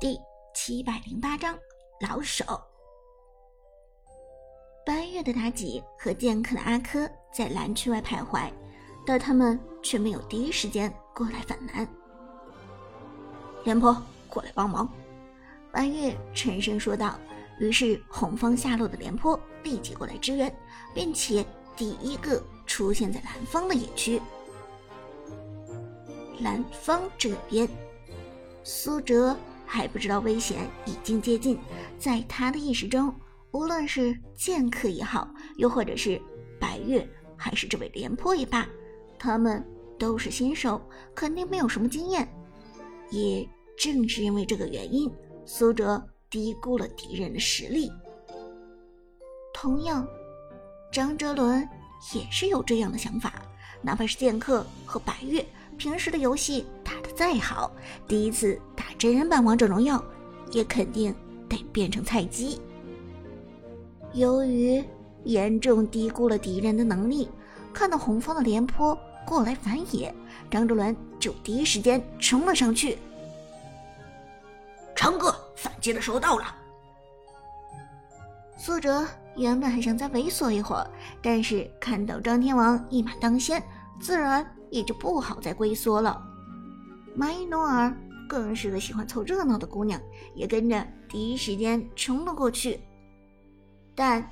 [0.00, 0.18] 第
[0.54, 1.54] 七百零八章
[2.00, 2.42] 老手。
[4.86, 8.50] 白月的妲己和剑客的阿珂在蓝区外徘徊，
[9.04, 11.86] 但他们却没有第一时间过来反蓝。
[13.64, 13.94] 廉颇，
[14.26, 14.88] 过来帮忙！
[15.70, 17.14] 白月沉声说道。
[17.58, 20.50] 于是红方下路的廉颇立即过来支援，
[20.94, 21.44] 并且
[21.76, 24.18] 第一个出现在蓝方的野区。
[26.38, 27.68] 蓝方这边，
[28.64, 29.36] 苏哲。
[29.72, 31.56] 还不知道危险已经接近，
[31.96, 33.14] 在他的意识中，
[33.52, 36.20] 无论是剑客也好，又或者是
[36.58, 38.66] 白月，还是这位廉颇也罢，
[39.16, 39.64] 他们
[39.96, 40.82] 都是新手，
[41.14, 42.28] 肯定没有什么经验。
[43.10, 45.08] 也正是因为这个原因，
[45.46, 47.92] 苏哲低估了敌人的实力。
[49.54, 50.04] 同样，
[50.92, 51.60] 张哲伦
[52.12, 53.34] 也是有这样的想法，
[53.82, 55.46] 哪怕是剑客和白月。
[55.80, 57.72] 平时的游戏打得再好，
[58.06, 60.04] 第一次打真人版王者荣耀，
[60.52, 61.14] 也肯定
[61.48, 62.60] 得变成菜鸡。
[64.12, 64.84] 由于
[65.24, 67.30] 严重低估了敌人的能力，
[67.72, 70.14] 看到红方的廉颇过来反野，
[70.50, 72.98] 张哲伦就第一时间冲了上去。
[74.94, 76.54] 长哥，反击的时候到了。
[78.58, 80.86] 苏哲原本还想再猥琐一会儿，
[81.22, 83.62] 但是看到张天王一马当先，
[84.00, 84.56] 自然。
[84.70, 86.22] 也就不好再龟缩了。
[87.16, 87.92] 马伊诺尔
[88.28, 90.00] 更是个喜欢凑热闹的姑娘，
[90.32, 92.80] 也跟着第一时间冲了过去。
[93.96, 94.30] 但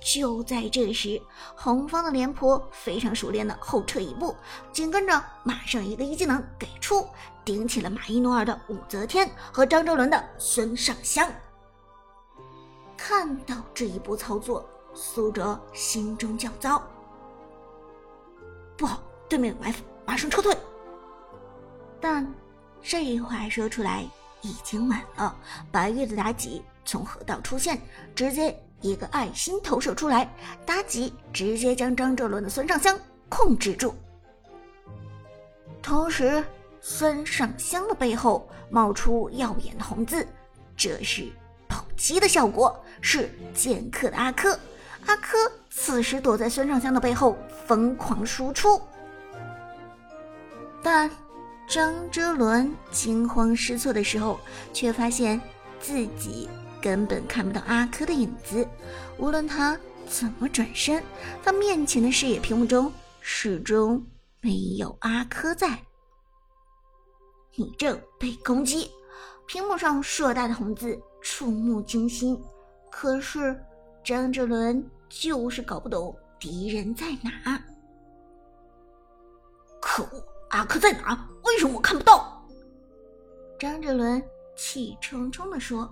[0.00, 1.20] 就在这时，
[1.56, 4.32] 红方的廉颇非常熟练的后撤一步，
[4.70, 7.04] 紧跟着马上一个一技能给出，
[7.44, 11.28] 顶起了马伊诺尔的武则天和张哲伦的孙尚香。
[12.96, 16.80] 看到这一步操作，苏哲心中焦躁，
[18.76, 19.02] 不好！
[19.28, 20.54] 对面有埋伏，马上撤退。
[22.00, 22.26] 但
[22.82, 24.04] 这话说出来
[24.42, 25.34] 已经晚了。
[25.72, 27.80] 白月的妲己从河道出现，
[28.14, 30.28] 直接一个爱心投射出来，
[30.66, 32.98] 妲己直接将张哲伦的孙尚香
[33.28, 33.94] 控制住。
[35.80, 36.44] 同时，
[36.80, 40.26] 孙尚香的背后冒出耀眼的红字，
[40.76, 41.32] 这是
[41.66, 44.58] 暴击的效果，是剑客的阿珂。
[45.06, 45.36] 阿珂
[45.70, 48.80] 此时躲在孙尚香的背后，疯狂输出。
[50.82, 51.10] 但
[51.68, 54.38] 张哲伦惊慌失措的时候，
[54.72, 55.40] 却发现
[55.80, 56.48] 自己
[56.80, 58.66] 根本看不到阿珂的影子。
[59.18, 61.02] 无论他怎么转身，
[61.42, 64.04] 他面前的视野屏幕中始终
[64.40, 65.78] 没有阿珂在。
[67.56, 68.90] 你正被攻击，
[69.46, 72.38] 屏幕上硕大的红字触目惊心。
[72.90, 73.58] 可是
[74.04, 77.58] 张哲伦就是搞不懂敌人在哪。
[79.80, 80.22] 可恶！
[80.50, 81.26] 阿珂在哪？
[81.44, 82.46] 为什么我看不到？
[83.58, 84.22] 张哲伦
[84.54, 85.90] 气冲冲地说：“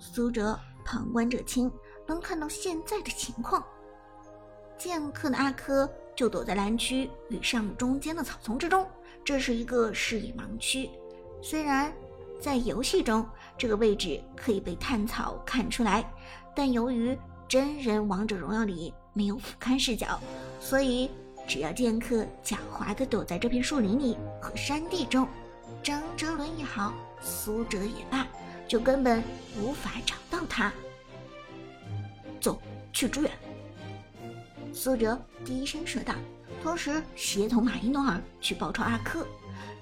[0.00, 1.70] 苏哲旁观者清，
[2.08, 3.64] 能看到现在的情况。
[4.76, 8.84] 剑客的阿珂就躲在蓝区与上中间的草丛之中，
[9.24, 10.90] 这是一个视野盲区。
[11.40, 11.94] 虽然
[12.40, 13.24] 在游戏中
[13.56, 16.12] 这个位置可以被探草看出来，
[16.54, 17.16] 但由于
[17.48, 20.20] 真人王者荣耀里没有俯瞰视角，
[20.60, 21.10] 所以。”
[21.46, 25.28] 只要剑客狡猾地躲在这片树林里和山地中，
[25.82, 28.26] 张哲伦也好，苏哲也罢，
[28.66, 29.22] 就根本
[29.60, 30.72] 无法找到他。
[32.40, 32.58] 走
[32.94, 33.30] 去支援。
[34.72, 36.14] 苏哲低声说道，
[36.62, 39.22] 同时协同马伊诺尔去包抄阿珂。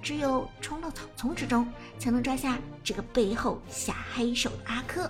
[0.01, 1.65] 只有冲到草丛之中，
[1.97, 5.09] 才能抓下这个背后下黑手的阿珂。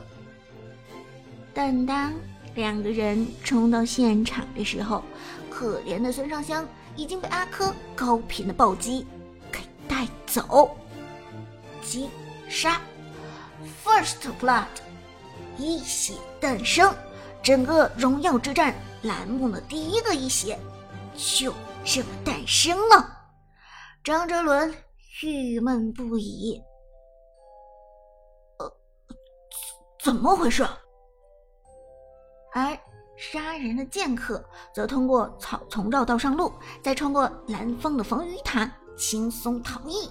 [1.52, 2.14] 但当
[2.56, 5.04] 两个人冲到现场的时候，
[5.50, 9.06] 可怜的孙尚香已经被阿珂高频的暴击
[9.52, 10.78] 给带走。
[11.82, 12.10] 击
[12.48, 12.80] 杀
[13.84, 14.68] ，First Blood，
[15.58, 16.94] 一血诞生，
[17.42, 20.58] 整个荣耀之战栏目的第一个一血
[21.16, 21.54] 就
[21.84, 23.10] 这么诞生了。
[24.04, 24.74] 张哲伦
[25.24, 26.62] 郁闷不已。
[28.60, 28.72] 呃，
[30.04, 30.66] 怎么回事？
[32.54, 32.78] 而
[33.18, 40.10] 杀人的剑客则通过草丛绕道上路，再穿过蓝方的防御塔，轻松逃逸，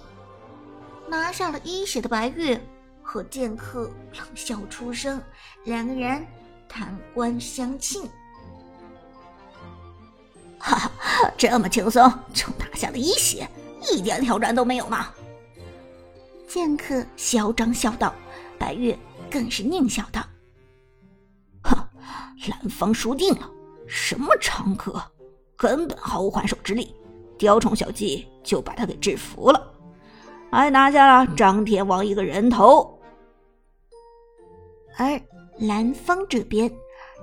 [1.07, 2.59] 拿下了一血的白玉
[3.01, 5.21] 和剑客冷笑出声，
[5.63, 6.25] 两个人
[6.67, 8.09] 贪官相庆。
[10.59, 13.47] 哈哈，这么轻松就拿下了一血，
[13.91, 15.09] 一点挑战都没有吗？
[16.47, 18.13] 剑客嚣张笑道，
[18.57, 18.97] 白月
[19.29, 20.21] 更是狞笑道。
[22.47, 23.49] 蓝方输定了，
[23.87, 25.01] 什么长歌，
[25.55, 26.95] 根本毫无还手之力。
[27.37, 29.71] 雕虫小技就把他给制服了，
[30.51, 32.99] 还拿下了张天王一个人头。
[34.97, 35.19] 而
[35.59, 36.71] 蓝方这边，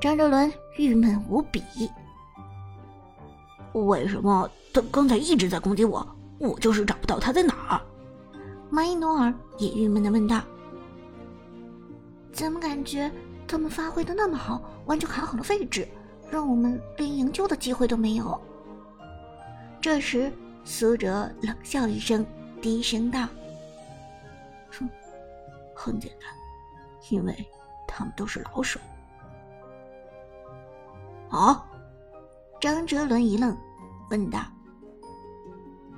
[0.00, 1.62] 张哲伦郁闷无比。
[3.72, 6.06] 为什么他刚才一直在攻击我？
[6.38, 7.80] 我就是找不到他在哪儿。
[8.70, 10.40] 马伊诺尔也郁闷的问道
[12.32, 13.10] ：“怎么感觉
[13.50, 15.88] 他们发挥的那么好，完全卡好了位置，
[16.30, 18.40] 让我们连营救的机会都没有？”
[19.82, 20.32] 这时，
[20.64, 22.24] 苏哲冷笑一声，
[22.62, 23.26] 低声道
[24.70, 24.88] ：“哼，
[25.74, 26.30] 很简单，
[27.08, 27.34] 因为
[27.88, 28.78] 他们都是老手。”
[31.30, 31.66] 啊！
[32.60, 33.56] 张哲伦一愣，
[34.10, 34.38] 问道：“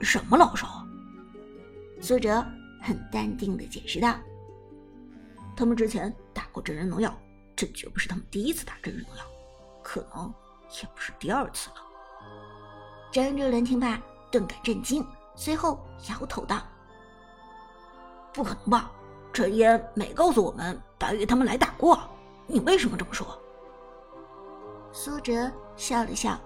[0.01, 0.67] 什么老手？”
[2.01, 2.43] 苏哲
[2.81, 4.15] 很淡定的解释道
[5.55, 7.15] ：“他们之前打过真人农药，
[7.55, 9.27] 这绝不是他们第一次打真人了，
[9.83, 10.33] 可能
[10.81, 11.77] 也不是第二次了。”
[13.13, 14.01] 张哲伦听罢，
[14.31, 16.63] 顿感震惊，随后摇头道
[18.33, 18.91] ：“不可能吧？
[19.33, 21.99] 陈烟没告诉我们白月他们来打过，
[22.47, 23.27] 你为什么这么说？”
[24.93, 26.39] 苏哲笑了笑。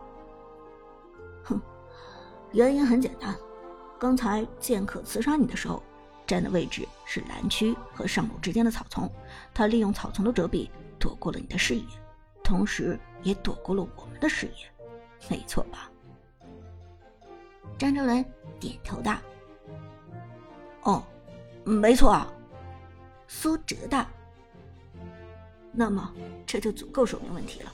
[1.44, 1.60] 哼，
[2.52, 3.34] 原因很简单，
[3.98, 5.82] 刚才剑客刺杀你的时候，
[6.26, 9.10] 站的位置是蓝区和上路之间的草丛，
[9.54, 10.68] 他利用草丛的遮蔽
[11.06, 11.84] 躲过了你的视野，
[12.42, 14.68] 同时也躲过了我们的视野，
[15.30, 15.88] 没错吧？
[17.78, 18.24] 张哲伦
[18.58, 19.16] 点头道
[20.82, 21.00] ：“哦，
[21.62, 22.26] 没错啊。”
[23.28, 24.04] 苏哲道
[25.70, 26.12] ：“那么
[26.44, 27.72] 这就足够说明问题了。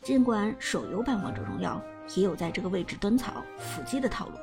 [0.00, 1.82] 尽管手游版王者荣耀……”
[2.14, 4.34] 也有在这个位置蹲草伏击的套路，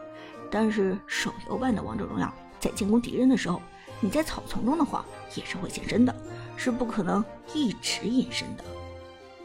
[0.50, 3.62] 但是手游版的王者荣耀在进攻敌人的时候，
[4.00, 5.06] 你在草丛中的话
[5.36, 6.16] 也是会现身的，
[6.56, 8.64] 是不可能一直隐身的。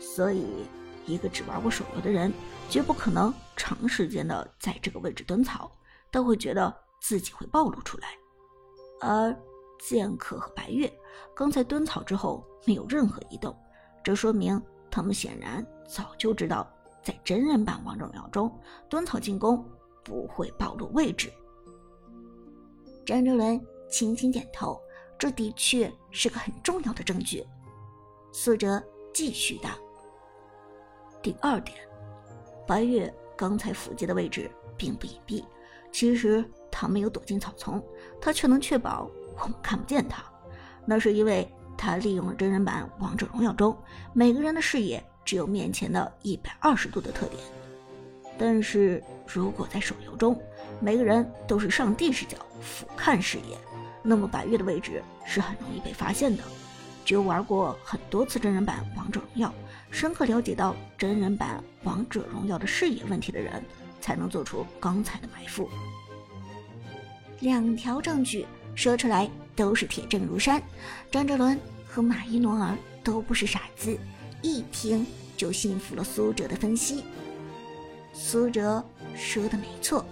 [0.01, 0.67] 所以，
[1.07, 2.33] 一个只玩过手游的人，
[2.69, 5.71] 绝不可能长时间的在这个位置蹲草，
[6.11, 8.09] 都会觉得自己会暴露出来。
[9.01, 9.37] 而
[9.79, 10.91] 剑客和白月
[11.35, 13.55] 刚才蹲草之后没有任何移动，
[14.03, 14.61] 这说明
[14.91, 16.71] 他们显然早就知道。
[17.03, 18.51] 在真人版王者荣耀中，
[18.89, 19.65] 蹲草进攻
[20.03, 21.33] 不会暴露位置。
[23.05, 24.81] 张哲伦轻轻点头，
[25.19, 27.45] 这的确是个很重要的证据。
[28.33, 28.83] 苏哲
[29.15, 29.71] 继续道
[31.23, 31.77] ：“第二点，
[32.67, 35.45] 白月刚才伏击的位置并不隐蔽，
[35.93, 37.83] 其实他没有躲进草丛，
[38.21, 39.11] 他却能确保
[39.41, 40.25] 我们看不见他。
[40.85, 43.77] 那是因为他利用了真人版王者荣耀中
[44.13, 47.43] 每个人的视野。”只有面前的一百二十度的特点，
[48.39, 50.41] 但是如果在手游中，
[50.79, 53.59] 每个人都是上帝视角俯瞰视野，
[54.07, 56.43] 那么白月的位置是很容易被发现的。
[57.05, 59.55] 只有玩过很多次真人版王者荣耀，
[59.91, 63.63] 深刻了解到真人版王者荣耀的视野问题的人，
[64.01, 65.69] 才能做出刚才的埋伏。
[67.41, 70.63] 两条证据说出来都是铁证如山，
[71.11, 73.97] 张哲伦和马伊诺尔都不是傻子。
[74.43, 75.07] 一听
[75.37, 77.05] 就信服了苏哲的分析。
[78.13, 78.83] 苏哲
[79.15, 80.05] 说的没错，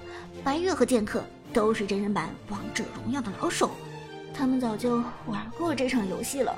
[0.45, 3.71] 白月和剑客都是真人版王者荣耀的老手，
[4.37, 6.55] 他们早就玩过这场游戏了。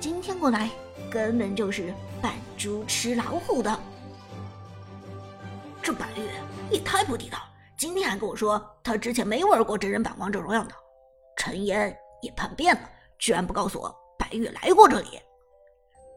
[0.00, 0.70] 今天过来，
[1.10, 1.92] 根本就是
[2.22, 3.78] 扮猪吃老虎的。
[5.82, 6.24] 这白月
[6.70, 7.44] 也太不地道了，
[7.76, 10.70] 今天还跟我说他之前没玩过真人版王者荣耀呢。
[11.36, 12.88] 陈烟也叛变了，
[13.18, 15.20] 居然不告诉我白月来过这里。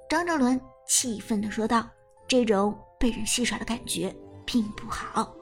[0.10, 0.62] 张哲伦。
[0.88, 1.88] 气愤的说道
[2.28, 4.14] ：“这种被人戏耍的感觉
[4.46, 5.34] 并不好。”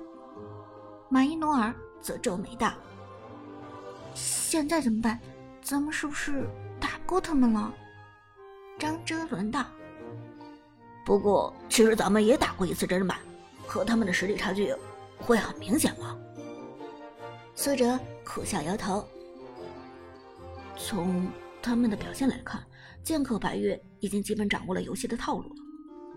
[1.10, 2.72] 马伊诺尔则皱眉道
[4.14, 5.20] ：“现在怎么办？
[5.70, 6.50] 咱们是不是
[6.80, 7.72] 打不过他们了？”
[8.80, 9.64] 张哲伦道
[11.06, 13.20] ：“不过，其实咱们也打过一次真人版，
[13.68, 14.74] 和他们的实力差距
[15.20, 16.18] 会很明显吗？”
[17.54, 19.08] 苏哲苦笑摇头
[20.76, 21.28] ：“从
[21.62, 22.64] 他们的表现来看。”
[23.02, 25.56] 剑客白月已经基本掌握了游戏的套路了，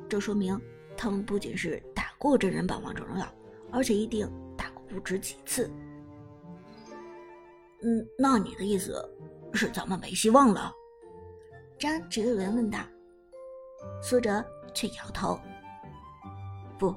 [0.09, 0.61] 这说明
[0.97, 3.27] 他们不仅是打过真人版王者荣耀，
[3.71, 5.71] 而且一定打过不止几次。
[7.83, 8.93] 嗯，那你的意思
[9.55, 10.73] 是咱们没希望了？
[11.79, 12.79] 张哲伦问道。
[14.03, 15.39] 苏哲却摇头
[16.79, 16.95] ：“不，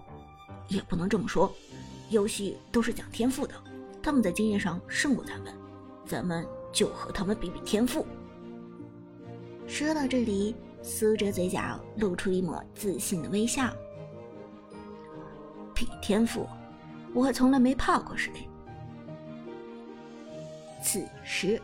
[0.67, 1.51] 也不能这么说。
[2.09, 3.55] 游戏都是讲天赋的，
[4.01, 5.53] 他们在经验上胜过咱们，
[6.05, 8.05] 咱们就和他们比比天赋。”
[9.67, 13.73] 说到这里，苏哲嘴角露出一抹自信的微笑。
[15.73, 16.47] 比天赋，
[17.13, 18.31] 我从来没怕过谁。
[20.83, 21.59] 此时，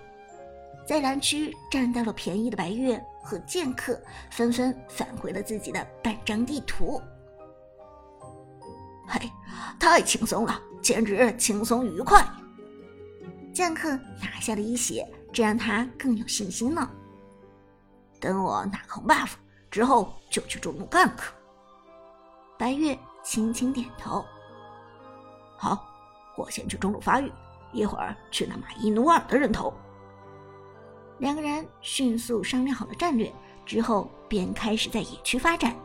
[0.92, 3.98] 在蓝区占到了便宜的白月和剑客
[4.30, 7.02] 纷纷返回了自己的半张地图。
[9.08, 9.32] 嘿，
[9.80, 12.22] 太轻松了，简直轻松愉快！
[13.54, 13.90] 剑客
[14.22, 16.92] 拿下了一血，这让他更有信心了。
[18.20, 19.36] 等我拿个红 buff
[19.70, 21.34] 之后就去中路干克。
[22.60, 24.26] 白月轻轻点头。
[25.58, 25.88] 好，
[26.36, 27.32] 我先去中路发育，
[27.72, 29.74] 一会儿去拿马伊努尔的人头。
[31.22, 33.32] 两个人迅速商量好了战略
[33.64, 35.76] 之后，便开始在野区发展。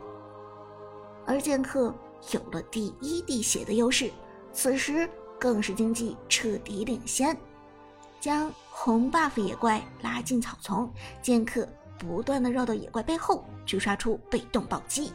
[1.27, 1.93] 而剑客
[2.31, 4.09] 有了第一滴血的优势，
[4.51, 5.07] 此时
[5.39, 7.37] 更是经济彻底领先。
[8.19, 10.91] 将红 buff 野怪拉进草丛，
[11.21, 15.13] 剑客不断的绕到野怪背后去刷出被动暴击，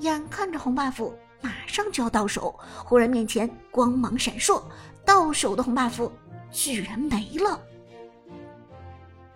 [0.00, 4.60] 眼看着红 buff 马上就要到手，忽然面前光芒闪烁，
[5.04, 6.10] 到手的红 buff
[6.50, 7.60] 居然没了。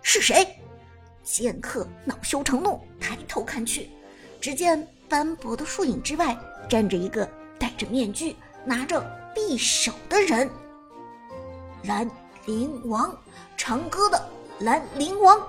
[0.07, 0.47] 是谁？
[1.23, 3.89] 剑客恼羞成怒，抬头看去，
[4.39, 6.37] 只见斑驳的树影之外
[6.69, 9.01] 站着一个戴着面具、拿着
[9.35, 10.47] 匕首的人。
[11.85, 12.09] 兰
[12.45, 13.19] 陵王，
[13.57, 15.41] 长歌的兰陵王，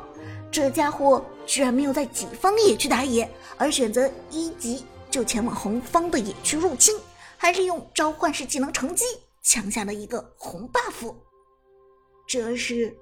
[0.50, 6.98] 这家伙居然没有在己方野区打野，而选择一级就前往红方的野区入侵，
[7.36, 9.04] 还利用召唤师技能乘机
[9.42, 11.14] 抢下了一个红 buff。
[12.26, 12.96] 这是。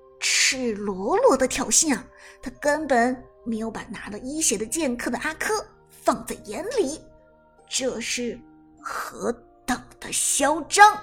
[0.46, 2.04] 赤裸裸的挑衅啊！
[2.42, 5.54] 他根本没有把拿了一血的剑客的阿珂
[5.88, 7.00] 放在眼里，
[7.66, 8.38] 这是
[8.78, 9.32] 何
[9.64, 11.00] 等的嚣张！